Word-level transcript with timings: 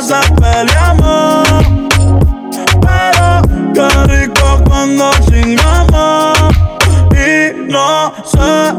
Veces 0.00 0.30
peleamos. 0.40 1.48
Pero 2.80 3.42
qué 3.74 3.88
rico 4.06 4.64
cuando 4.66 5.10
chingamos. 5.28 6.38
Y 7.12 7.70
no 7.70 8.12
sé 8.24 8.69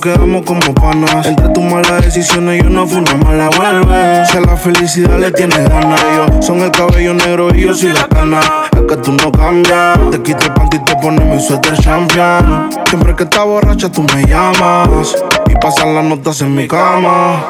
quedamos 0.00 0.42
como 0.44 0.74
panas. 0.74 1.26
Entre 1.26 1.48
tus 1.50 1.62
malas 1.62 2.02
decisiones 2.02 2.62
yo 2.62 2.70
no 2.70 2.86
fui 2.86 2.98
una 2.98 3.14
mala 3.14 3.50
vuelve. 3.50 4.26
Si 4.26 4.36
a 4.36 4.40
la 4.40 4.56
felicidad 4.56 5.18
le 5.18 5.30
tienes 5.30 5.68
ganas, 5.68 6.00
yo 6.16 6.42
son 6.42 6.60
el 6.60 6.70
cabello 6.70 7.14
negro 7.14 7.54
y 7.54 7.62
yo 7.62 7.74
soy 7.74 7.92
la 7.92 8.08
cana. 8.08 8.40
Es 8.72 8.82
que 8.88 8.96
tú 8.96 9.12
no 9.12 9.30
cambias. 9.30 9.98
Te 10.10 10.22
quito 10.22 10.46
el 10.46 10.54
panty 10.54 10.78
y 10.78 10.80
te 10.80 10.96
pones 10.96 11.24
mi 11.24 11.40
suéter 11.40 11.78
champion. 11.78 12.70
Siempre 12.88 13.14
que 13.14 13.24
estás 13.24 13.44
borracha 13.44 13.90
tú 13.90 14.02
me 14.14 14.24
llamas. 14.24 15.14
Y 15.48 15.54
pasan 15.56 15.94
las 15.94 16.04
notas 16.04 16.40
en 16.40 16.54
mi 16.54 16.66
cama. 16.66 17.44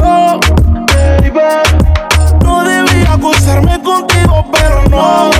Oh, 0.00 0.40
baby. 0.88 1.40
No 2.42 2.64
debía 2.64 3.12
acostarme 3.12 3.82
contigo, 3.82 4.46
pero 4.52 4.84
no. 4.88 5.30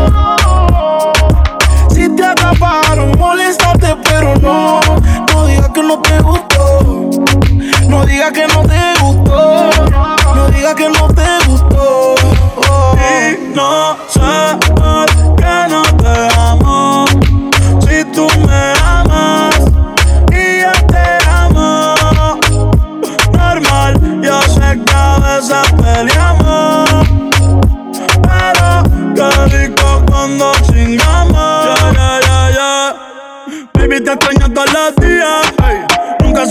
Si 1.90 2.08
te 2.14 2.24
atraparon, 2.24 3.12
pero 4.08 4.34
no. 4.36 4.80
No 5.32 5.46
digas 5.46 5.68
que 5.70 5.82
no 5.82 5.98
te 6.00 6.18
gustó. 6.20 7.10
No 7.88 8.06
digas 8.06 8.32
que 8.32 8.46
no 8.46 8.62
te 8.62 9.02
gustó. 9.02 9.70
No 10.34 10.48
digas 10.48 10.74
que 10.74 10.88
no 10.88 11.08
te 11.08 11.46
gustó. 11.46 12.14
Y 12.96 13.54
no 13.54 13.96
sé 14.08 14.56
por 14.74 15.06
qué 15.36 15.66
no 15.68 15.82
te 15.82 16.38
amo. 16.38 17.04
Si 17.86 18.04
tú 18.12 18.26
me 18.46 18.72
amas 18.82 19.56
y 20.30 20.62
yo 20.62 20.72
te 20.86 21.28
amo. 21.28 21.94
Normal, 23.32 24.20
yo 24.22 24.40
sé 24.42 24.80
que 24.84 24.94
a 24.94 25.18
veces 25.18 25.72
peleamos. 25.82 26.43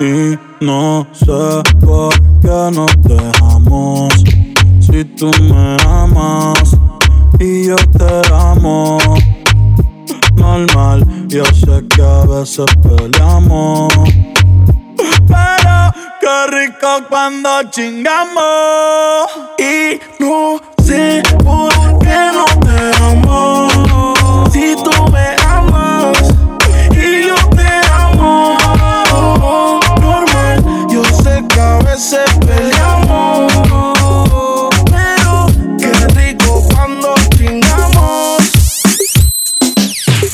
Y 0.00 0.38
no 0.64 1.06
sé 1.12 1.62
por 1.84 2.14
qué 2.40 2.70
nos 2.72 2.90
dejamos. 3.02 4.14
Si 4.80 5.04
tú 5.04 5.30
me 5.42 5.76
amas 5.86 6.74
y 7.38 7.66
yo 7.66 7.76
te 7.76 8.32
amo. 8.32 8.98
Normal, 10.36 11.04
yo 11.28 11.44
sé 11.44 11.86
que 11.94 12.02
a 12.02 12.24
veces 12.24 12.64
peleamos. 12.82 13.92
Pero 14.96 15.92
qué 16.22 16.46
rico 16.48 17.06
cuando 17.10 17.62
chingamos. 17.70 19.26
Y 19.58 20.00
no 20.18 20.58
sé 20.82 21.22
por 21.44 21.70
qué 21.98 22.30
no 22.32 22.46
te 22.60 23.02
amo. 23.02 23.68
Si 24.50 24.74
tú 24.82 25.10
me 25.12 25.39
veces 32.00 32.30
peleamos. 32.46 33.52
Pero 34.90 35.46
qué 35.78 35.92
rico 36.14 36.66
cuando 36.72 37.14
chingamos. 37.36 38.40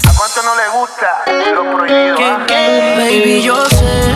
¿A 0.07 0.13
cuánto 0.17 0.43
no 0.45 0.55
le 0.55 0.69
gusta 0.79 1.25
lo 1.55 1.77
prohibido? 1.77 2.17
ah? 2.21 2.47
Baby, 2.99 3.43
yo 3.43 3.65
sé 3.69 4.15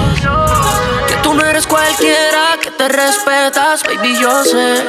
que 1.09 1.17
tú 1.25 1.35
no 1.35 1.45
eres 1.45 1.67
cualquiera, 1.67 2.57
que 2.63 2.71
te 2.71 2.89
respetas, 2.89 3.83
baby, 3.83 4.17
yo 4.21 4.45
sé. 4.45 4.85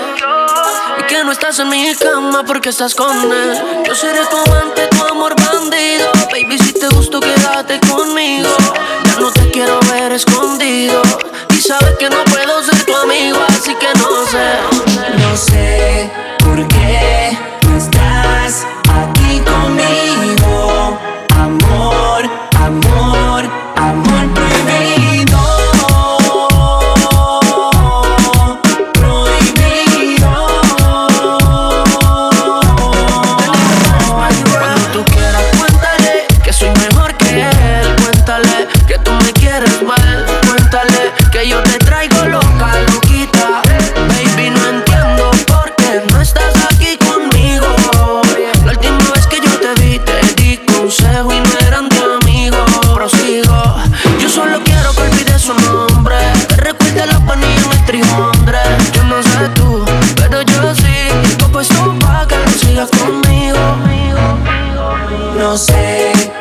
Y 0.99 1.03
que 1.05 1.23
no 1.23 1.31
estás 1.31 1.57
en 1.57 1.69
mi 1.69 1.95
cama 1.95 2.43
porque 2.43 2.69
estás 2.69 2.93
con 2.93 3.31
él. 3.31 3.83
Yo 3.87 3.95
seré 3.95 4.19
tu 4.27 4.37
amante, 4.37 4.87
tu 4.87 5.03
amor 5.03 5.33
bandido. 5.35 6.11
Baby, 6.31 6.59
si 6.59 6.73
te 6.73 6.87
gusto, 6.89 7.19
quédate 7.19 7.79
conmigo. 7.89 8.49
Ya 9.05 9.19
no 9.19 9.31
te 9.31 9.49
quiero 9.49 9.79
ver 9.91 10.11
escondido. 10.11 11.01
Sabes 11.61 11.95
que 11.99 12.09
no 12.09 12.23
puedo 12.25 12.63
ser 12.63 12.83
tu 12.85 12.95
amigo, 12.95 13.37
así 13.49 13.75
que 13.75 13.87
no 13.99 14.25
sé. 14.25 15.19
No 15.19 15.37
sé 15.37 16.11
por 16.39 16.67
qué 16.67 17.37
no 17.67 17.77
estás 17.77 18.65
No 65.41 65.57
sé 65.57 66.40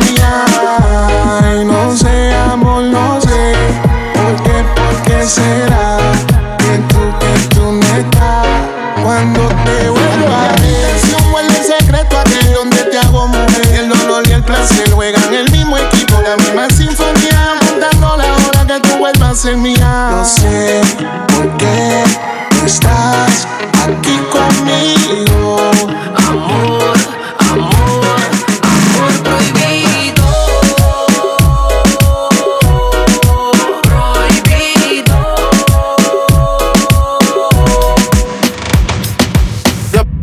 tú 0.00 0.91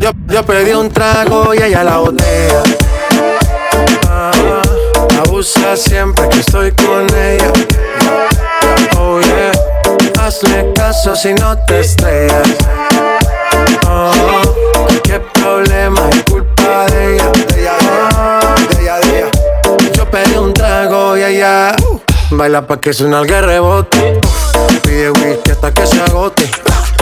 Yo, 0.00 0.12
yo, 0.28 0.42
pedí 0.44 0.72
un 0.72 0.88
trago 0.88 1.52
y 1.52 1.62
ella 1.62 1.84
la 1.84 1.98
botella. 1.98 2.62
Ah, 4.08 4.32
abusa 5.22 5.76
siempre 5.76 6.26
que 6.30 6.40
estoy 6.40 6.72
con 6.72 7.06
ella. 7.14 7.52
Oh 8.98 9.20
yeah, 9.20 9.52
hazle 10.18 10.72
caso 10.74 11.14
si 11.14 11.34
no 11.34 11.54
te 11.66 11.80
estrellas. 11.80 12.48
Oh, 13.86 14.40
qué 15.02 15.20
problema 15.34 16.08
es 16.08 16.24
culpa 16.24 16.86
de 16.86 17.16
ella. 17.16 17.30
De 17.48 17.60
ella, 17.60 17.76
de 18.70 18.82
ella, 18.82 18.98
de 19.00 19.18
ella. 19.18 19.30
Yo 19.92 20.10
pedí 20.10 20.34
un 20.34 20.54
trago 20.54 21.18
y 21.18 21.24
ella 21.24 21.76
uh, 21.78 22.00
baila 22.30 22.66
pa' 22.66 22.80
que 22.80 22.94
suena 22.94 23.20
el 23.20 23.28
rebote. 23.28 24.18
Pide 24.82 25.10
whisky 25.10 25.50
hasta 25.50 25.74
que 25.74 25.86
se 25.86 26.00
agote. 26.00 26.50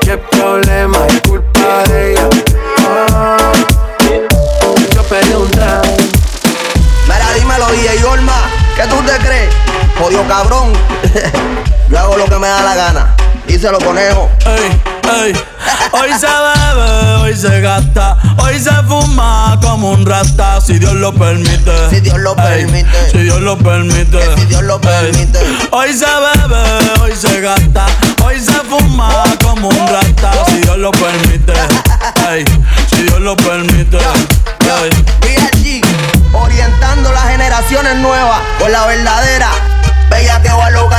qué 0.00 0.18
problema 0.18 1.06
es 1.08 1.20
culpa 1.22 1.82
de 1.88 2.12
ella. 2.12 2.28
Oh, 4.64 4.74
yo 4.94 5.02
pedí 5.04 5.32
un 5.34 5.50
trago. 5.50 5.96
Mira, 7.04 7.32
dímelo, 7.34 7.66
DJ 7.72 8.04
Olma, 8.04 8.50
¿qué 8.76 8.82
tú 8.86 8.96
te 9.02 9.16
crees? 9.26 9.54
Jodido 9.98 10.26
cabrón. 10.26 10.72
Yo 11.90 11.98
hago 11.98 12.16
lo 12.16 12.24
que 12.26 12.38
me 12.38 12.46
da 12.46 12.62
la 12.62 12.74
gana. 12.74 13.16
Díselo, 13.46 13.78
conejo. 13.80 14.30
Ey, 14.46 14.80
ey. 15.24 15.49
Hoy 15.92 16.10
se 16.18 16.26
bebe, 16.26 17.14
hoy 17.22 17.36
se 17.36 17.60
gasta, 17.60 18.16
hoy 18.38 18.58
se 18.58 18.70
fuma 18.88 19.58
como 19.62 19.90
un 19.90 20.06
rata, 20.06 20.60
si 20.60 20.78
Dios 20.78 20.94
lo 20.94 21.12
permite. 21.12 21.72
Si 21.90 22.00
Dios 22.00 22.18
lo 22.18 22.32
Ey, 22.32 22.64
permite. 22.64 23.10
Si 23.10 23.18
Dios 23.18 23.40
lo 23.40 23.58
permite. 23.58 24.18
Que 24.18 24.34
si 24.40 24.46
Dios 24.46 24.62
lo 24.62 24.76
Ey. 24.76 24.80
permite. 24.80 25.38
Hoy 25.70 25.92
se 25.92 26.06
bebe, 26.06 27.00
hoy 27.02 27.12
se 27.16 27.40
gasta, 27.40 27.86
hoy 28.24 28.40
se 28.40 28.52
fuma 28.68 29.24
como 29.42 29.68
un 29.68 29.86
rata, 29.88 30.32
si 30.48 30.58
Dios 30.58 30.78
lo 30.78 30.90
permite. 30.92 31.52
Ey, 32.30 32.44
si 32.88 33.02
Dios 33.02 33.20
lo 33.20 33.36
permite. 33.36 33.98
BLG, 35.20 35.82
orientando 36.32 37.12
las 37.12 37.24
generaciones 37.28 37.96
nuevas 37.96 38.40
con 38.58 38.70
la 38.72 38.86
verdadera. 38.86 39.50
Bella 40.08 40.40
que 40.42 40.48
va 40.48 40.66
a 40.66 40.70
lograr 40.70 40.89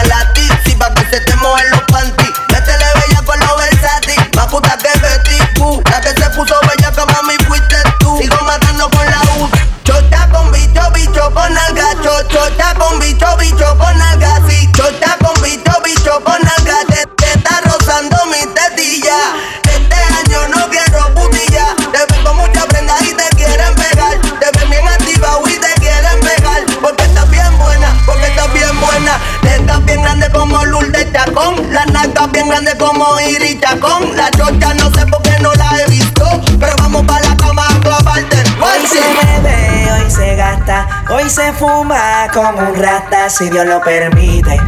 fuma 41.61 42.27
como 42.33 42.57
un 42.57 42.75
rata, 42.75 43.29
si 43.29 43.47
Dios 43.47 43.67
lo 43.67 43.79
permite. 43.81 44.59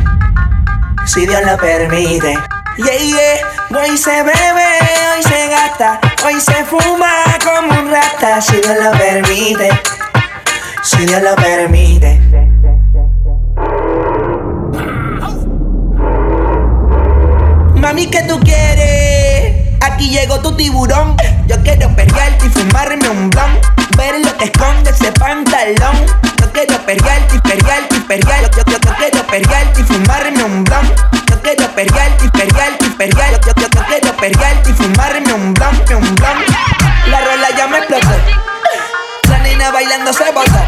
Si 1.08 1.26
Dios 1.26 1.42
lo 1.44 1.58
permite. 1.58 2.38
Yeah. 2.78 3.82
Hoy 3.82 3.98
se 3.98 4.12
bebe, 4.22 4.70
hoy 5.16 5.24
se 5.24 5.48
gasta, 5.48 6.00
hoy 6.24 6.40
se 6.40 6.64
fuma 6.66 7.10
como 7.44 7.82
un 7.82 7.90
rata, 7.90 8.40
si 8.42 8.58
Dios 8.58 8.78
lo 8.80 8.92
permite. 8.92 9.70
Si 10.84 11.04
Dios 11.08 11.24
lo 11.24 11.36
permite. 11.36 12.22
Mami, 17.76 18.06
¿qué 18.06 18.22
tú 18.28 18.40
quieres? 18.42 19.82
Aquí 19.82 20.12
llegó 20.12 20.42
tu 20.42 20.56
tiburón. 20.56 21.18
Yo 21.48 21.56
quiero 21.64 21.90
perrearte 21.96 22.46
y 22.46 22.50
fumarme 22.50 23.10
un 23.10 23.32
blon. 23.32 23.73
Ver 23.98 24.20
lo 24.26 24.38
que 24.38 24.46
esconde 24.46 24.90
ese 24.90 25.12
pantalón. 25.14 26.06
Yo 26.40 26.52
quiero 26.52 26.78
perrearte 26.86 27.36
y 27.36 27.40
perrearte 27.40 27.96
y 27.96 28.00
perrearte. 28.00 28.58
Yo, 28.58 28.64
yo, 28.72 28.80
yo 28.80 28.96
quiero 28.96 29.28
perrearte 29.28 29.82
y 29.82 29.84
fumarme 29.84 30.44
un 30.44 30.64
blon. 30.64 30.94
Yo 31.30 31.42
quiero 31.42 31.68
perrearte 31.76 32.26
y 32.26 32.30
perrearte 32.30 32.86
y 32.86 32.90
perrearte. 32.90 33.40
Yo, 33.48 33.54
yo, 33.56 33.68
yo 33.70 33.86
quiero 33.86 34.18
perrearte 34.18 34.70
y 34.70 34.74
fumarme 34.74 35.34
un 35.34 35.54
blon, 35.54 35.76
un 35.96 36.16
blon. 36.16 36.38
La 37.08 37.20
rola 37.22 37.50
ya 37.56 37.68
me 37.68 37.78
explotó. 37.78 38.08
La 39.30 39.38
nena 39.40 39.72
bailando 39.72 40.12
se 40.12 40.32
botó. 40.32 40.60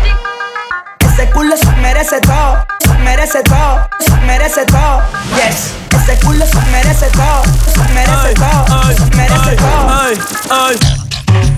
Ese 0.99 1.29
culo 1.29 1.55
se 1.55 1.71
merece 1.77 2.19
todo, 2.21 2.65
se 2.79 2.93
merece 2.95 3.41
todo, 3.43 3.89
se 3.99 4.11
merece 4.25 4.65
todo. 4.65 5.01
Yes, 5.35 5.71
ese 6.01 6.19
culo 6.25 6.45
se 6.45 6.59
merece 6.71 7.07
todo, 7.07 7.43
se 7.73 7.93
merece 7.93 8.33
todo, 8.33 8.93
se 8.93 9.15
merece 9.15 9.55
todo. 9.55 9.89
ay, 9.89 10.19
ay. 10.51 11.14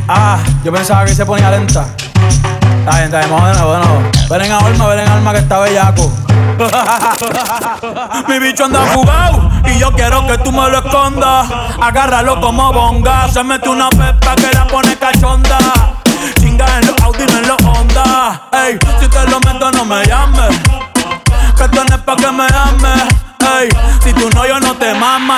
Ah, 0.08 0.40
yo 0.64 0.72
pensaba 0.72 1.06
que 1.06 1.14
se 1.14 1.26
ponía 1.26 1.52
lenta. 1.52 1.88
Está 2.80 3.20
de 3.20 3.28
nuevo, 3.28 3.74
de. 3.74 4.10
Ven 4.30 4.42
en 4.42 4.52
alma, 4.52 4.88
ven 4.88 5.00
en 5.00 5.08
alma 5.10 5.34
que 5.34 5.40
está 5.40 5.60
bellaco. 5.60 6.12
Mi 8.28 8.40
bicho 8.40 8.66
anda 8.66 8.80
jugado 8.94 9.52
y 9.66 9.78
yo 9.78 9.92
quiero 9.92 10.26
que 10.26 10.38
tú 10.38 10.52
me 10.52 10.70
lo 10.70 10.78
escondas. 10.78 11.48
Agárralo 11.82 12.40
como 12.40 12.72
bonga. 12.72 13.28
Se 13.28 13.44
mete 13.44 13.68
una 13.68 13.90
pepa 13.90 14.36
que 14.36 14.50
la 14.54 14.66
pone 14.68 14.96
cachonda. 14.98 15.58
Chinga 16.40 16.66
en 16.80 16.88
los 16.88 17.02
Audi, 17.02 17.26
no 17.26 17.38
en 17.40 17.48
los 17.48 17.58
Honda. 17.64 18.44
Ey, 18.54 18.80
si 19.00 19.08
te 19.08 19.30
lo 19.30 19.40
meto, 19.42 19.72
no 19.72 19.84
me 19.84 20.06
llames. 20.06 20.58
Que 21.58 21.64
esto 21.64 21.84
no 21.84 21.96
es 21.96 22.02
pa' 22.02 22.16
que 22.16 22.32
me 22.32 22.46
ames. 22.46 22.77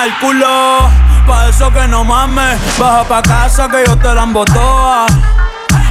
El 0.04 0.18
culo. 0.18 0.88
Pa' 1.26 1.48
eso 1.48 1.70
que 1.72 1.86
no 1.88 2.04
mames. 2.04 2.58
Baja 2.78 3.04
pa' 3.04 3.22
casa 3.22 3.68
que 3.68 3.84
yo 3.86 3.96
te 3.96 4.14
la 4.14 4.22
embotoa. 4.22 5.06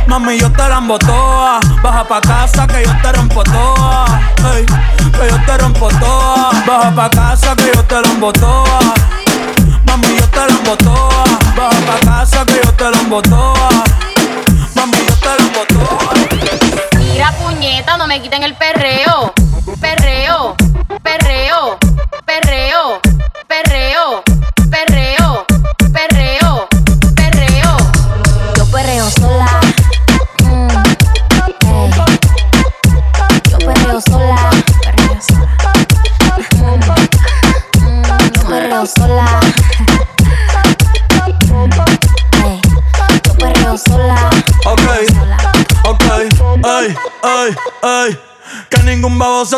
Mami, 0.07 0.39
yo 0.39 0.51
te 0.51 0.67
la 0.67 0.77
embotoa. 0.77 1.59
Baja 1.83 2.03
pa' 2.03 2.21
casa 2.21 2.67
que 2.67 2.83
yo 2.83 2.91
te 3.01 3.11
rompo 3.11 3.43
toa. 3.43 4.05
Hey, 4.51 4.65
que 5.13 5.29
yo 5.29 5.37
te 5.45 5.57
rompo 5.57 5.87
toa. 5.99 6.49
Baja 6.65 6.91
pa' 6.95 7.09
casa 7.09 7.55
que 7.55 7.71
yo 7.73 7.83
te 7.83 8.01
la 8.01 8.07
embotoa. 8.09 8.79
Mami, 9.85 10.15
yo 10.17 10.27
te 10.27 10.39
la 10.39 10.47
embotoa. 10.47 11.23
Baja 11.55 11.79
pa' 11.87 11.99
casa 12.05 12.45
que 12.45 12.61
yo 12.63 12.73
te 12.73 12.89
la 12.89 12.99
embotoa. 12.99 13.69
Mami, 14.75 14.97
yo 15.07 15.15
te 15.15 15.27
la 15.27 15.43
embotoa. 15.45 16.13
Mira, 16.97 17.31
puñeta, 17.33 17.97
no 17.97 18.07
me 18.07 18.21
quiten 18.21 18.43
el. 18.43 18.55
Perreo, 18.55 19.33
perreo, 19.79 20.55
perreo, 21.01 21.77
perreo, 22.25 22.99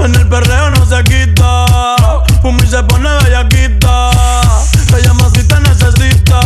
En 0.00 0.14
el 0.14 0.28
perreo 0.28 0.70
no 0.70 0.86
se 0.86 1.02
quita. 1.04 1.66
Fumi 2.42 2.66
se 2.66 2.82
pone 2.84 3.08
bellaquita. 3.24 4.10
Te 4.90 5.02
llama 5.02 5.28
si 5.34 5.42
te 5.44 5.60
necesita. 5.60 6.40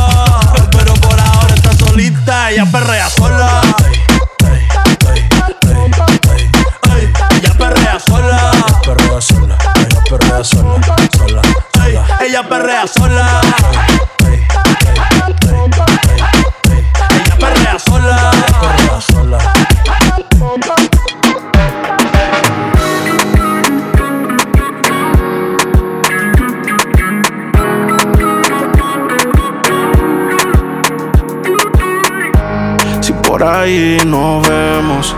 Pero 0.71 0.95
por 0.95 1.19
ahora 1.21 1.55
está 1.55 1.73
solita. 1.75 2.51
Ella 2.51 2.67
perrea 2.71 3.11
sola. 3.11 3.61
Ella 7.31 7.55
perrea 7.59 7.99
sola. 8.01 8.53
Perrea 8.85 9.21
sola, 9.21 9.57
ella 9.77 10.03
perrea 10.11 10.45
sola, 10.45 10.81
sola. 11.17 11.43
ella 12.21 12.49
perrea 12.49 12.87
sola. 12.89 13.41
Por 33.43 33.51
ahí 33.51 33.99
nos 34.07 34.49
vemos 34.49 35.17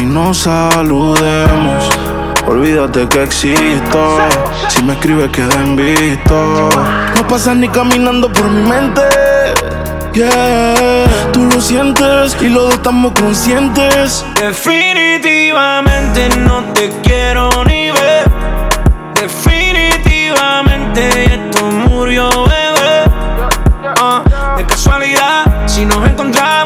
y 0.00 0.04
nos 0.04 0.38
saludemos, 0.38 1.90
olvídate 2.46 3.08
que 3.08 3.24
existo. 3.24 4.18
Si 4.68 4.80
me 4.84 4.92
escribes 4.92 5.30
queda 5.30 5.60
en 5.60 5.74
visto. 5.74 6.68
No 7.16 7.26
pasas 7.26 7.56
ni 7.56 7.68
caminando 7.68 8.32
por 8.32 8.48
mi 8.48 8.62
mente. 8.62 9.02
Yeah, 10.12 11.04
tú 11.32 11.46
lo 11.46 11.60
sientes 11.60 12.36
y 12.40 12.48
los 12.48 12.62
dos 12.64 12.74
estamos 12.74 13.12
conscientes. 13.20 14.24
Definitivamente 14.40 16.28
no 16.38 16.62
te 16.74 16.90
quiero 17.02 17.50
ni 17.64 17.90
ver. 17.90 18.30
Definitivamente 19.20 21.24
esto 21.24 21.66
murió, 21.66 22.30
bebé. 22.44 23.10
Ah, 24.00 24.22
de 24.56 24.64
casualidad, 24.64 25.66
si 25.66 25.84
nos 25.84 26.08
encontramos 26.08 26.63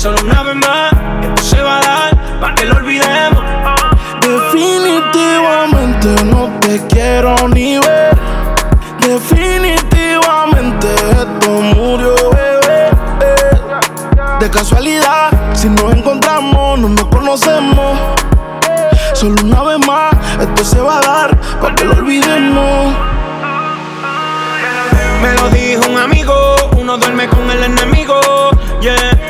solo 0.00 0.16
una 0.24 0.42
vez 0.42 0.56
más, 0.56 0.92
esto 1.20 1.42
se 1.42 1.60
va 1.60 1.76
a 1.76 1.82
dar 1.82 2.40
para 2.40 2.54
que 2.54 2.64
lo 2.64 2.76
olvidemos. 2.76 3.44
Definitivamente 4.22 6.24
no 6.24 6.48
te 6.60 6.80
quiero 6.86 7.36
ni 7.48 7.78
ver. 7.78 8.16
Definitivamente 9.00 10.88
esto 11.10 11.50
murió, 11.50 12.14
bebé. 12.30 12.88
De 14.40 14.48
casualidad, 14.48 15.28
si 15.52 15.68
nos 15.68 15.92
encontramos, 15.92 16.78
no 16.78 16.88
nos 16.88 17.04
conocemos. 17.04 17.98
Solo 19.12 19.36
una 19.44 19.62
vez 19.64 19.86
más, 19.86 20.14
esto 20.40 20.64
se 20.64 20.80
va 20.80 20.96
a 20.96 21.02
dar 21.02 21.38
para 21.60 21.74
que 21.74 21.84
lo 21.84 21.92
olvidemos. 21.92 22.94
Me 25.20 25.34
lo 25.34 25.50
dijo 25.50 25.82
un 25.90 25.98
amigo, 25.98 26.34
uno 26.78 26.96
duerme 26.96 27.28
con 27.28 27.50
el 27.50 27.64
enemigo. 27.64 28.18
Yeah, 28.80 28.96
yeah. 28.96 29.29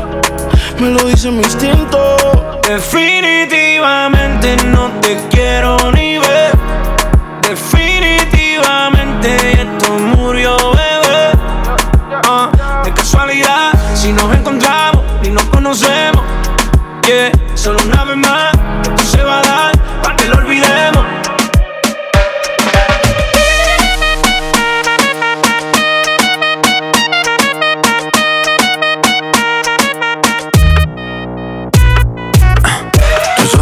me 0.81 0.89
lo 0.89 1.03
dice 1.03 1.29
mi 1.29 1.43
instinto. 1.43 2.17
Definitivamente 2.67 4.57
no 4.65 4.89
te 4.99 5.15
quiero 5.29 5.77
ni 5.91 6.17
ver. 6.17 6.51
Definitivamente 7.47 9.61
esto 9.61 9.93
murió, 9.93 10.57
bebé. 10.71 11.33
Ah, 12.27 12.49
de 12.83 12.91
casualidad, 12.93 13.73
si 13.93 14.11
nos 14.11 14.35
encontramos 14.35 15.03
y 15.21 15.29
nos 15.29 15.43
conocemos. 15.45 16.23
Yeah, 17.05 17.31
solo 17.55 17.79
una 17.85 18.03
vez 18.03 18.17
más, 18.17 18.51
esto 18.83 19.03
se 19.03 19.23
va 19.23 19.39
a 19.39 19.43
dar 19.43 19.70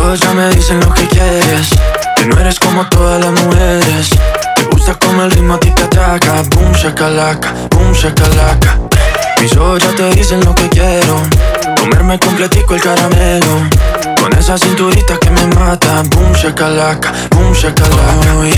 Tus 0.10 0.22
ojos 0.24 0.28
ya 0.28 0.34
me 0.34 0.50
dicen 0.56 0.80
lo 0.80 0.92
que 0.92 1.08
quieres. 1.08 1.70
Que 2.16 2.26
no 2.26 2.40
eres 2.40 2.58
como 2.60 2.84
todas 2.88 3.24
las 3.24 3.32
mujeres. 3.44 4.10
Te 4.56 4.64
gusta 4.64 4.96
como 4.96 5.22
el 5.22 5.30
ritmo 5.30 5.54
a 5.54 5.60
ti 5.60 5.70
te 5.70 5.84
ataca 5.84 6.42
Boom 6.50 6.72
shakalaka, 6.72 7.54
boom 7.70 7.94
shakalaka. 7.94 8.80
Mis 9.40 9.56
ojos 9.56 9.84
ya 9.84 9.92
te 9.92 10.10
dicen 10.16 10.44
lo 10.44 10.56
que 10.56 10.68
quiero. 10.70 11.22
Comerme 11.80 12.18
completico 12.18 12.74
el 12.74 12.82
caramelo. 12.82 13.70
Con 14.20 14.34
esa 14.34 14.58
cinturita 14.58 15.16
que 15.20 15.30
me 15.30 15.46
mata. 15.54 16.02
Boom 16.10 16.34
shakalaka, 16.34 17.14
boom 17.30 17.54
shakalaka. 17.54 18.34
Oh, 18.36 18.46
yes. 18.46 18.58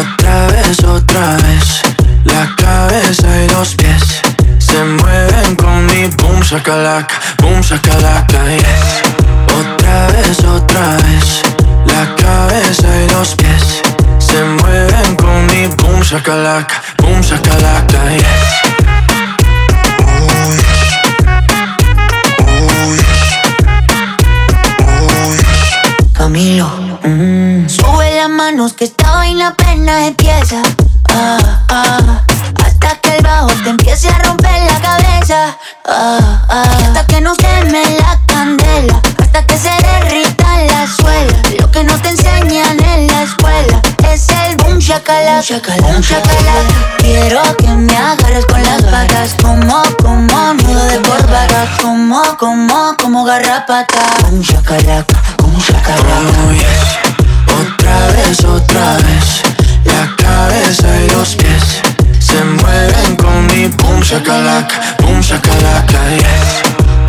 Otra 0.00 0.46
vez, 0.46 0.84
otra 0.84 1.36
vez. 1.36 1.82
La 2.24 2.50
cabeza 2.56 3.44
y 3.44 3.48
los 3.50 3.74
pies 3.74 4.22
Se 4.58 4.82
mueven 4.82 5.54
con 5.56 5.84
mi 5.84 6.06
boom 6.16 6.40
shakalaka, 6.40 7.14
boom 7.42 7.60
shakalaka, 7.60 8.42
yes. 8.56 9.35
Otra 9.86 10.06
vez, 10.08 10.44
otra 10.44 10.96
vez 10.96 11.42
La 11.86 12.14
cabeza 12.16 12.88
y 13.04 13.08
los 13.12 13.36
pies 13.36 13.82
Se 14.18 14.42
mueven 14.42 15.14
con 15.14 15.46
mi 15.46 15.66
boom 15.76 16.00
shakalaka 16.02 16.82
Boom 16.98 17.20
shakalaka, 17.20 18.10
yes. 18.10 19.56
Camilo, 26.12 26.66
Mm. 27.04 27.68
sube 27.68 28.16
las 28.16 28.28
manos 28.30 28.72
que 28.72 28.84
esta 28.84 29.10
vaina 29.12 29.48
apenas 29.48 30.08
empieza. 30.08 30.62
Ah, 31.10 31.62
ah, 31.68 32.22
hasta 32.86 33.00
que 33.00 33.16
el 33.16 33.22
bajo 33.22 33.48
te 33.64 33.70
empiece 33.70 34.08
a 34.08 34.18
romper 34.18 34.60
la 34.62 34.80
cabeza. 34.80 35.56
Ah, 35.86 36.42
ah, 36.48 36.64
hasta 36.86 37.06
que 37.06 37.20
no 37.20 37.34
queme 37.34 37.82
la 37.98 38.18
candela, 38.26 39.00
hasta 39.18 39.44
que 39.46 39.56
se 39.58 39.70
derrita 39.70 40.46
la 40.64 40.86
suela. 40.86 41.42
Lo 41.60 41.70
que 41.70 41.84
no 41.84 41.94
te 42.00 42.10
enseñan 42.10 42.78
en 42.84 43.06
la 43.08 43.22
escuela 43.22 43.82
es 44.12 44.28
el 44.28 44.56
boom 44.56 44.78
shakalaka, 44.78 45.60
boom 45.80 46.00
shakalaka. 46.00 46.96
Quiero 46.98 47.42
que 47.56 47.68
me 47.68 47.96
agarres 47.96 48.46
con 48.46 48.62
las 48.62 48.82
patas, 48.82 49.34
como, 49.42 49.82
como 50.02 50.54
nudo 50.54 50.84
de 50.86 51.00
corbata, 51.02 51.68
como, 51.82 52.22
como, 52.38 52.96
como 53.00 53.24
garrapata. 53.24 54.02
Boom 54.22 54.40
shakalaka, 54.40 55.22
boom 55.38 55.58
shakalaka. 55.58 56.06
Oh. 57.48 57.60
Otra 57.60 58.06
vez, 58.08 58.44
otra 58.44 58.96
vez, 58.96 59.42
la 59.84 60.14
cabeza 60.16 60.88
y 61.02 61.10
los 61.10 61.34
pies 61.36 61.85
se 62.36 62.44
mueven 62.44 63.16
con 63.16 63.46
mi 63.46 63.66
boom 63.68 64.02
shakalaka, 64.02 64.76
boom 64.98 65.20
shakalaka, 65.22 66.00
yes. 66.10 66.62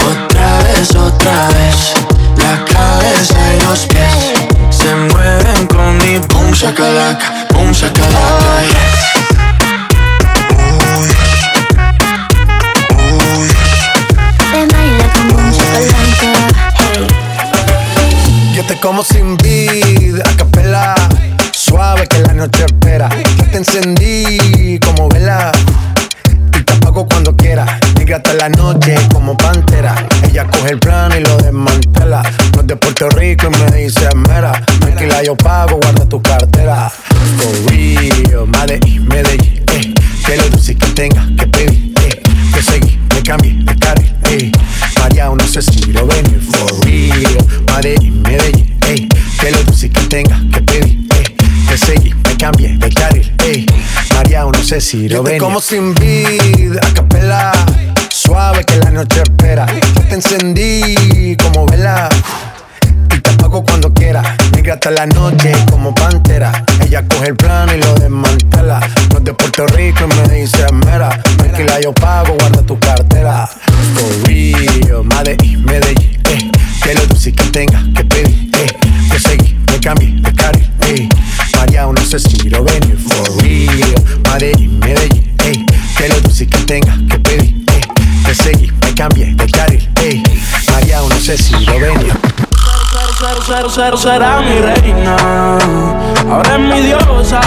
Otra 0.09 0.63
vez, 0.63 0.95
otra 0.95 1.47
vez, 1.49 1.93
la 2.37 2.63
cabeza 2.63 3.39
y 3.53 3.59
los 3.65 3.85
pies 3.87 4.33
se 4.69 4.95
mueven 4.95 5.67
con 5.67 5.97
mi 5.97 6.19
boom 6.29 6.51
shakalaka, 6.53 7.47
boom 7.53 7.71
shakalaka, 7.73 8.61
yes. 8.71 9.07
Yo 18.55 18.63
te 18.65 18.79
como 18.79 19.03
sin 19.03 19.37
vid, 19.37 20.21
a 20.21 20.35
capela. 20.37 20.95
Suave 21.67 22.07
que 22.07 22.19
la 22.19 22.33
noche 22.33 22.63
espera. 22.65 23.09
Ya 23.37 23.51
te 23.51 23.57
encendí 23.57 24.79
como 24.79 25.09
vela. 25.09 25.51
Y 26.57 26.63
te 26.63 26.73
apago 26.73 27.05
cuando 27.07 27.35
quiera. 27.35 27.65
Negra 27.97 28.17
hasta 28.17 28.33
la 28.35 28.49
noche 28.49 28.95
como 29.13 29.35
pantera. 29.35 29.95
Ella 30.23 30.45
coge 30.45 30.71
el 30.71 30.79
plano 30.79 31.17
y 31.17 31.21
lo 31.21 31.35
desmantela. 31.37 32.23
No 32.53 32.61
es 32.61 32.67
de 32.67 32.75
Puerto 32.77 33.09
Rico 33.09 33.47
y 33.47 33.57
me 33.57 33.77
dice 33.77 34.07
mera. 34.15 34.53
Tranquila, 34.79 35.21
yo 35.23 35.35
pago, 35.35 35.77
guarda 35.81 36.07
tu 36.07 36.21
cartera. 36.21 36.89
For 37.37 37.71
real, 37.71 38.47
Medellín, 38.47 39.07
Medellín, 39.07 39.63
eh. 39.73 39.93
Que 40.25 40.37
lo 40.37 40.49
dulce 40.49 40.75
que 40.75 40.87
tenga 40.87 41.27
que 41.37 41.47
pedir, 41.47 41.93
eh. 42.01 42.21
Que 42.53 42.61
seguí, 42.61 42.97
me 43.13 43.21
cambie, 43.23 43.53
me 43.53 43.75
cargue, 43.77 44.13
eh. 44.31 44.51
María, 44.99 45.29
no 45.29 45.45
sé 45.45 45.61
si 45.61 45.91
lo 45.91 46.07
venir. 46.07 46.41
For 46.49 46.85
real, 46.85 47.45
Medellín, 47.75 48.21
Medellín, 48.21 48.79
eh. 48.87 49.07
Que 49.39 49.51
lo 49.51 49.63
dulce 49.63 49.89
que 49.89 50.01
tenga 50.01 50.39
que 50.53 50.61
pedir, 50.61 51.07
eh. 51.15 51.36
Que 51.67 51.77
seguí, 51.77 52.13
me 52.13 52.37
cambie, 52.37 52.77
de 52.77 52.89
carril, 52.89 53.33
eh. 53.43 53.65
María, 54.15 54.43
no 54.43 54.63
sé 54.63 54.79
si 54.81 55.09
lo 55.09 55.21
venir. 55.23 55.41
como 55.41 55.59
sin 55.59 55.93
vid, 55.95 56.77
a 56.77 56.93
capela. 56.93 57.51
Suave 58.09 58.63
que 58.63 58.77
la 58.77 58.91
noche 58.91 59.21
espera. 59.21 59.65
Yo 59.95 60.01
te 60.03 60.15
encendí 60.15 61.35
como 61.37 61.65
vela. 61.65 62.09
Y 63.13 63.19
te 63.19 63.29
apago 63.29 63.63
cuando 63.63 63.93
quiera. 63.93 64.37
Negra 64.53 64.75
hasta 64.75 64.91
la 64.91 65.05
noche 65.05 65.46
Será 93.77 94.39
mi 94.39 94.59
reina. 94.59 95.15
Ahora 96.31 96.55
es 96.55 96.59
mi 96.59 96.81
diosa. 96.81 97.39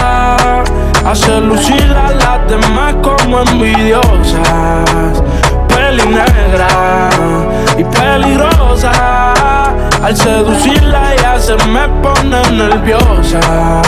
Hace 1.05 1.41
lucir 1.41 1.93
a 1.93 2.09
las 2.11 2.49
demás 2.49 2.95
como 3.01 3.41
envidiosas. 3.41 5.21
Peli 5.67 6.03
negra 6.07 7.09
y 7.77 7.83
peligrosa. 7.83 9.33
Al 10.01 10.15
seducirla 10.15 11.13
ella 11.15 11.37
se 11.37 11.57
me 11.67 11.89
pone 12.01 12.41
nerviosa. 12.51 13.81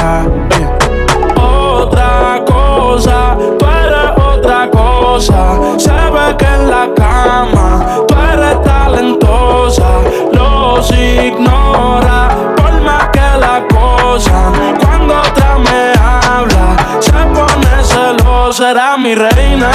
Otra 1.37 2.43
cosa, 2.45 3.37
tú 3.57 3.65
eres 3.65 4.11
otra 4.17 4.69
cosa. 4.69 5.59
Se 5.77 5.91
que 6.37 6.45
en 6.45 6.69
la 6.69 6.89
cama 6.93 8.03
eres 8.33 8.61
talentosa. 8.63 9.87
Los 10.31 10.91
ignora 10.91 12.29
por 12.57 12.81
más 12.81 13.09
que 13.09 13.37
la 13.39 13.65
cosa. 13.67 14.51
Cuando 14.81 15.15
otra 15.19 15.57
me 15.57 15.93
habla, 16.01 16.75
se 16.99 17.11
pone 17.11 17.83
celosa. 17.83 18.71
Era 18.71 18.97
mi 18.97 19.15
reina, 19.15 19.71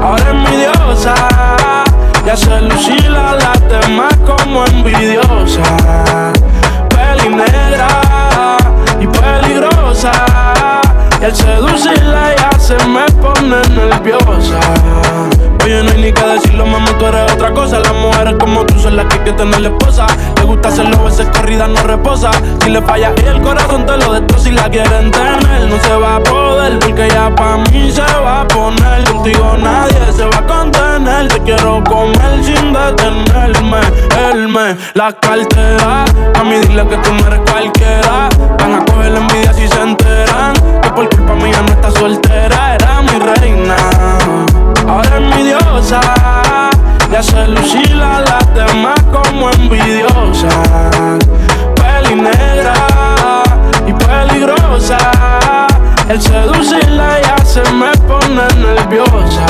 ahora 0.00 0.24
es 0.28 0.34
mi 0.34 0.56
diosa. 0.56 1.14
Y 2.24 2.30
hace 2.30 2.60
lucir 2.62 3.10
a 3.16 3.34
las 3.34 3.60
demás 3.68 4.14
como 4.24 4.64
envidiosa. 4.66 6.21
Tener 19.36 19.60
la 19.60 19.68
esposa. 19.68 20.06
Le 20.36 20.44
gusta 20.44 20.68
hacerlo, 20.68 21.04
veces 21.04 21.26
corrida 21.34 21.68
no 21.68 21.82
reposa. 21.82 22.30
Si 22.62 22.70
le 22.70 22.82
falla 22.82 23.12
y 23.22 23.26
el 23.26 23.40
corazón 23.40 23.86
te 23.86 23.96
lo 23.96 24.12
destroza. 24.12 24.44
Si 24.44 24.50
la 24.50 24.68
quieren 24.68 25.10
tener, 25.10 25.68
no 25.68 25.78
se 25.80 25.96
va 25.96 26.16
a 26.16 26.20
poder. 26.20 26.78
Porque 26.78 27.08
ya 27.08 27.34
pa' 27.34 27.58
mí 27.58 27.90
se 27.90 28.02
va 28.02 28.42
a 28.42 28.48
poner. 28.48 29.04
Contigo 29.04 29.56
nadie 29.58 30.12
se 30.14 30.24
va 30.24 30.38
a 30.38 30.46
contener. 30.46 31.28
Te 31.28 31.38
quiero 31.40 31.82
comer 31.84 32.44
sin 32.44 32.72
detenerme. 32.72 33.80
Él 34.30 34.48
me 34.48 34.76
la 34.94 35.12
cartera. 35.12 36.04
A 36.38 36.44
mí 36.44 36.56
dile 36.56 36.86
que 36.88 36.96
tú 36.98 37.12
no 37.12 37.26
eres 37.26 37.40
cualquiera. 37.50 38.28
Van 38.58 38.74
a 38.74 38.84
coger 38.84 39.12
la 39.12 39.20
envidia 39.20 39.52
si 39.52 39.68
se 39.68 39.80
enteran. 39.80 40.54
Que 40.82 40.90
por 40.90 41.08
culpa 41.08 41.34
mía 41.34 41.62
no 41.66 41.72
está 41.72 41.90
soltera. 41.92 42.74
Era 42.74 43.02
mi 43.02 43.18
reina. 43.18 43.76
Ahora 44.88 45.18
es 45.18 45.36
mi 45.36 45.42
diosa. 45.44 46.00
Y 47.10 47.14
hace 47.14 47.46
lucir 47.46 47.91
El 56.62 56.68
seducirla 56.68 57.20
ya 57.20 57.44
se 57.44 57.60
me 57.72 57.90
pone 58.06 58.46
nerviosa. 58.56 59.46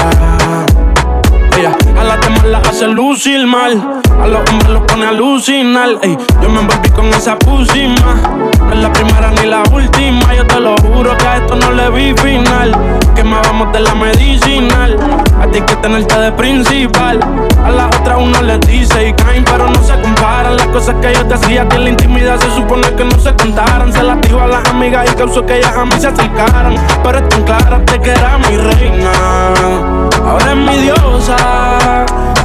Ella 1.59 1.77
a 2.01 2.05
las 2.05 2.21
demás 2.23 2.45
la 2.45 2.59
hace 2.61 2.89
lucir 2.89 3.47
mal. 3.47 4.01
A 4.19 4.27
los 4.27 4.41
hombres 4.49 4.71
los 4.71 4.83
pone 4.85 5.05
a 5.05 5.09
alucinar. 5.11 5.91
Ey, 6.01 6.17
yo 6.41 6.49
me 6.49 6.61
envolví 6.61 6.89
con 6.89 7.09
esa 7.09 7.39
pusima. 7.39 8.15
No 8.61 8.73
es 8.73 8.79
la 8.79 8.91
primera 8.91 9.31
ni 9.31 9.47
la 9.47 9.63
última. 9.71 10.35
Yo 10.35 10.47
te 10.47 10.59
lo 10.59 10.75
juro 10.79 11.15
que 11.19 11.27
a 11.27 11.37
esto 11.37 11.55
no 11.55 11.73
le 11.73 11.91
vi 11.91 12.15
final. 12.19 12.75
Que 13.15 13.23
más 13.23 13.47
vamos 13.47 13.71
de 13.75 13.81
la 13.81 13.95
medicinal. 13.95 14.97
A 15.43 15.47
ti 15.51 15.61
que 15.61 15.75
tenerte 15.77 16.19
de 16.21 16.31
principal. 16.33 17.19
A 17.65 17.71
las 17.71 17.87
otras 17.99 18.19
uno 18.21 18.41
les 18.43 18.61
dice 18.61 19.09
y 19.09 19.13
caen, 19.13 19.45
pero 19.45 19.69
no 19.69 19.83
se 19.83 20.01
comparan. 20.01 20.57
Las 20.57 20.69
cosas 20.69 20.95
que 21.03 21.13
yo 21.13 21.27
te 21.27 21.35
hacía 21.35 21.69
que 21.69 21.79
la 21.79 21.91
intimidad 21.91 22.39
se 22.39 22.49
supone 22.55 22.89
que 22.95 23.05
no 23.05 23.19
se 23.19 23.35
contaran. 23.35 23.93
Se 23.93 24.05
las 24.05 24.21
dijo 24.21 24.41
a 24.41 24.47
las 24.47 24.69
amigas 24.69 25.11
y 25.11 25.17
causó 25.17 25.45
que 25.45 25.59
ellas 25.59 25.77
a 25.77 25.85
mí 25.85 25.93
se 25.99 26.07
acercaran. 26.07 26.77
Pero 27.03 27.19
es 27.19 27.29
tan 27.29 27.43
clara 27.43 27.79
de 27.79 28.01
que 28.01 28.11
era 28.11 28.39
mi 28.39 28.57
reina. 28.57 29.11
Ahora 30.25 30.53
es 30.53 30.57
mi 30.57 30.77
diosa. 30.79 31.37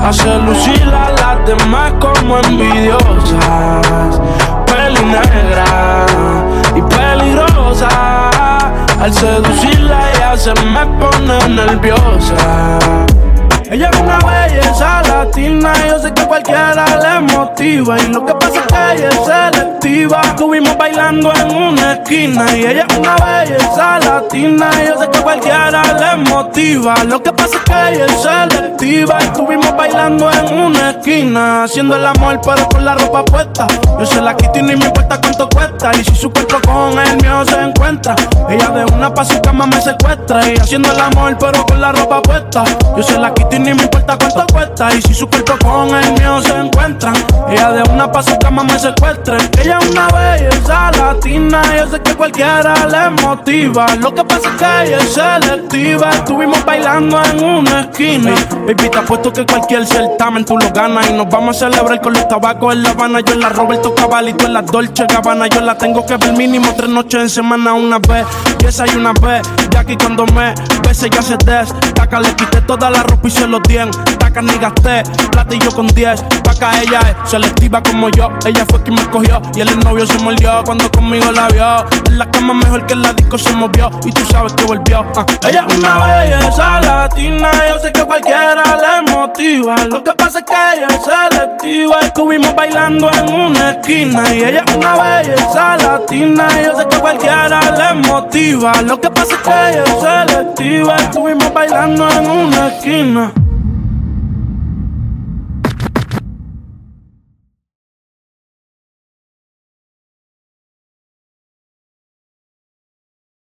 Hace 0.04 0.38
lucir 0.40 0.84
a 0.92 1.12
las 1.12 1.46
demás 1.46 1.94
como 2.00 2.40
envidiosas. 2.40 4.22
Peli 4.66 5.06
negra 5.06 6.06
y 6.76 6.82
Al 7.68 9.14
seducirla 9.14 10.12
ella 10.14 10.38
se 10.38 10.54
me 10.54 10.86
pone 11.00 11.50
nerviosa. 11.50 12.80
Ella 13.70 13.90
es 13.92 14.00
una 14.00 14.18
belleza 14.20 15.02
latina, 15.04 15.74
yo 15.90 16.00
sé 16.00 16.14
que 16.14 16.26
cualquiera 16.26 16.86
le 16.86 17.20
motiva. 17.34 18.00
Y 18.00 18.08
lo 18.08 18.26
que 18.26 18.34
pasa 18.36 18.62
es 18.62 18.68
que 18.68 18.94
ella 18.96 19.10
es 19.10 19.26
selectiva. 19.26 20.22
Estuvimos 20.22 20.78
bailando 20.78 21.34
en 21.36 21.56
una 21.56 21.94
esquina 21.94 22.46
y 22.56 22.66
ella 22.66 22.86
es 22.90 22.98
una 22.98 23.16
belleza 23.18 24.00
latina. 24.00 24.70
Yo 24.88 25.02
sé 25.02 25.07
que 25.18 25.24
cualquiera 25.24 25.82
le 26.00 26.30
motiva. 26.30 26.96
Lo 27.06 27.22
que 27.22 27.32
pasa 27.32 27.58
es 27.58 27.64
que 27.64 27.96
ella 27.96 28.06
es 28.06 28.22
selectiva. 28.22 29.18
Estuvimos 29.20 29.76
bailando 29.76 30.30
en 30.32 30.60
una 30.60 30.92
esquina, 30.92 31.64
haciendo 31.64 31.96
el 31.96 32.06
amor 32.06 32.40
pero 32.44 32.68
con 32.70 32.86
la 32.86 32.96
ropa 32.96 33.24
puesta. 33.26 33.68
Yo 34.00 34.06
se 34.06 34.22
la 34.22 34.36
quito 34.36 34.60
y 34.60 34.64
ni 34.64 34.76
me 34.76 34.86
importa 34.86 35.20
cuánto 35.20 35.50
cuesta. 35.50 35.92
Y 35.98 36.04
si 36.04 36.16
su 36.16 36.32
cuerpo 36.32 36.58
con 36.66 37.00
el 37.00 37.18
mío 37.18 37.44
se 37.46 37.60
encuentra, 37.60 38.16
ella 38.50 38.70
de 38.70 38.86
una 38.94 39.14
pa' 39.14 39.26
su 39.26 39.40
cama 39.42 39.66
me 39.66 39.82
secuestra. 39.82 40.48
Y 40.48 40.56
haciendo 40.56 40.92
el 40.92 41.00
amor 41.00 41.38
pero 41.40 41.66
con 41.66 41.82
la 41.82 41.92
ropa 41.92 42.22
puesta. 42.22 42.64
Yo 42.96 43.04
se 43.04 43.18
la 43.18 43.34
quito 43.34 43.56
y 43.56 43.60
ni 43.60 43.74
me 43.74 43.84
importa 43.84 44.18
cuánto 44.18 44.46
cuesta. 44.54 44.94
Y 44.94 45.02
si 45.02 45.14
su 45.14 45.28
cuerpo 45.30 45.54
con 45.64 45.96
el 45.96 46.14
mío 46.14 46.42
se 46.42 46.56
encuentran, 46.56 47.16
ella 47.50 47.72
de 47.72 47.90
una 47.92 48.12
pa' 48.12 48.24
su 48.24 48.38
cama 48.40 48.64
me 48.64 48.78
secuestra. 48.78 49.38
Ella 49.62 49.80
es 49.82 49.90
una 49.90 50.08
belleza 50.08 50.92
latina, 50.92 51.62
yo 51.76 51.88
sé 51.88 52.02
que 52.02 52.16
cualquiera 52.16 52.74
le 52.88 53.10
motiva. 53.22 53.88
Lo 54.00 54.14
que 54.14 54.24
pasa 54.24 54.50
es 54.50 54.56
que 54.56 54.84
ella 54.88 54.98
es 54.98 55.07
selectiva. 55.08 56.10
Estuvimos 56.12 56.64
bailando 56.66 57.22
en 57.24 57.44
una 57.44 57.82
esquina. 57.82 58.34
Baby, 58.66 58.90
te 58.90 58.98
apuesto 58.98 59.32
que 59.32 59.46
cualquier 59.46 59.86
certamen 59.86 60.46
tú 60.46 60.58
lo 60.58 60.70
ganas. 60.72 61.10
Y 61.10 61.14
nos 61.14 61.30
vamos 61.30 61.56
a 61.58 61.70
celebrar 61.70 62.02
con 62.02 62.14
los 62.14 62.28
tabacos 62.28 62.74
en 62.74 62.84
La 62.84 62.92
Habana. 62.92 63.22
Yo 63.22 63.34
en 63.34 63.40
la 63.40 63.50
Roberto 63.50 63.94
Cabalito 63.96 64.46
en 64.46 64.54
la 64.54 64.62
Dolce 64.62 65.06
Gabbana. 65.08 65.48
Yo 65.48 65.62
la 65.62 65.78
tengo 65.78 66.06
que 66.06 66.18
ver 66.18 66.34
mínimo 66.34 66.74
tres 66.76 66.90
noches 66.90 67.22
en 67.22 67.30
semana 67.30 67.74
una 67.74 68.00
vez. 68.00 68.26
Y 68.60 68.66
esa 68.66 68.86
y 68.88 68.96
una 68.96 69.14
vez. 69.14 69.42
Ya 69.72 69.84
que 69.84 69.98
cuando 69.98 70.26
me 70.28 70.54
bese 70.86 71.10
ya 71.10 71.22
se 71.22 71.38
des. 71.38 71.74
Taca, 71.94 72.20
le 72.20 72.34
quité 72.36 72.62
toda 72.62 72.90
la 72.90 73.04
ropa 73.04 73.28
y 73.28 73.32
se 73.32 73.48
los 73.48 73.62
dien. 73.64 73.90
Taca, 74.20 74.42
ni 74.42 74.58
gasté. 74.58 75.04
Plata 75.32 75.56
y 75.56 75.60
yo 75.60 75.72
con 75.72 75.88
10. 75.88 76.28
Taca, 76.44 76.82
ella 76.82 77.00
es 77.00 77.30
selectiva 77.30 77.82
como 77.82 78.10
yo. 78.10 78.30
Ella 78.46 78.66
fue 78.70 78.82
quien 78.84 78.96
me 78.96 79.02
escogió. 79.02 79.42
Y 79.56 79.62
el 79.62 79.80
novio 79.80 80.06
se 80.06 80.18
mordió 80.20 80.64
cuando 80.66 80.90
conmigo 80.92 81.32
la 81.32 81.48
vio. 81.50 81.86
En 82.08 82.18
la 82.18 82.30
cama 82.30 82.54
mejor 82.54 82.86
que 82.86 82.94
en 82.94 83.02
la 83.02 83.14
disco 83.14 83.38
se 83.38 83.54
movió. 83.56 83.90
Y 84.06 84.12
tú 84.12 84.26
sabes 84.26 84.54
que 84.54 84.66
volvió. 84.66 84.97
Ah. 85.16 85.26
Ella 85.48 85.66
es 85.68 85.78
una 85.78 86.06
belleza 86.06 86.82
latina. 86.82 87.52
Yo 87.70 87.80
sé 87.80 87.92
que 87.92 88.04
cualquiera 88.04 88.64
le 88.64 89.12
motiva. 89.12 89.76
Lo 89.86 90.04
que 90.04 90.14
pasa 90.14 90.40
es 90.40 90.46
que 90.46 90.54
ella 90.54 90.88
es 90.88 91.02
selectiva. 91.04 92.00
Estuvimos 92.02 92.56
bailando 92.56 93.10
en 93.12 93.34
una 93.34 93.72
esquina. 93.72 94.34
Y 94.34 94.44
ella 94.44 94.64
es 94.66 94.76
una 94.76 94.96
belleza 94.96 95.78
latina. 95.78 96.48
Yo 96.64 96.78
sé 96.78 96.88
que 96.88 96.98
cualquiera 96.98 97.60
le 97.78 97.94
motiva. 98.08 98.82
Lo 98.82 99.00
que 99.00 99.10
pasa 99.10 99.34
es 99.34 99.40
que 99.40 99.50
ella 99.50 99.84
es 99.84 100.30
selectiva. 100.30 100.96
Estuvimos 100.96 101.54
bailando 101.54 102.10
en 102.10 102.30
una 102.30 102.68
esquina. 102.68 103.47